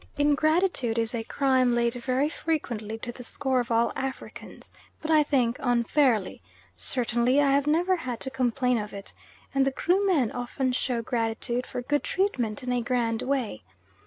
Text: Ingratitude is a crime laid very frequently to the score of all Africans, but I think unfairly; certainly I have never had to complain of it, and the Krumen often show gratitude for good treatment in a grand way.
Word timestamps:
Ingratitude 0.17 0.97
is 0.97 1.13
a 1.13 1.23
crime 1.23 1.75
laid 1.75 1.93
very 1.93 2.27
frequently 2.27 2.97
to 2.97 3.11
the 3.11 3.21
score 3.21 3.59
of 3.59 3.69
all 3.69 3.93
Africans, 3.95 4.73
but 4.99 5.11
I 5.11 5.21
think 5.21 5.57
unfairly; 5.59 6.41
certainly 6.75 7.39
I 7.39 7.51
have 7.51 7.67
never 7.67 7.97
had 7.97 8.19
to 8.21 8.31
complain 8.31 8.79
of 8.79 8.93
it, 8.93 9.13
and 9.53 9.63
the 9.63 9.71
Krumen 9.71 10.31
often 10.33 10.71
show 10.71 11.03
gratitude 11.03 11.67
for 11.67 11.83
good 11.83 12.03
treatment 12.03 12.63
in 12.63 12.71
a 12.73 12.81
grand 12.81 13.21
way. 13.21 13.61